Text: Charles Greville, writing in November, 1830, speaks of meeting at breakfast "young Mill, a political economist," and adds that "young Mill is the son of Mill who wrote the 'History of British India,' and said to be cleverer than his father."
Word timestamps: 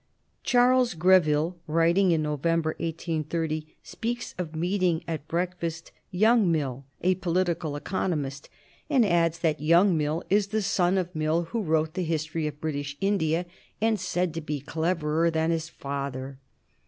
Charles 0.41 0.95
Greville, 0.95 1.57
writing 1.67 2.09
in 2.09 2.23
November, 2.23 2.69
1830, 2.79 3.67
speaks 3.83 4.33
of 4.39 4.55
meeting 4.55 5.03
at 5.07 5.27
breakfast 5.27 5.91
"young 6.09 6.51
Mill, 6.51 6.85
a 7.01 7.13
political 7.13 7.75
economist," 7.75 8.49
and 8.89 9.05
adds 9.05 9.37
that 9.37 9.61
"young 9.61 9.95
Mill 9.95 10.23
is 10.27 10.47
the 10.47 10.63
son 10.63 10.97
of 10.97 11.15
Mill 11.15 11.43
who 11.51 11.61
wrote 11.61 11.93
the 11.93 12.01
'History 12.01 12.47
of 12.47 12.59
British 12.59 12.97
India,' 12.99 13.45
and 13.79 13.99
said 13.99 14.33
to 14.33 14.41
be 14.41 14.59
cleverer 14.59 15.29
than 15.29 15.51
his 15.51 15.69
father." 15.69 16.39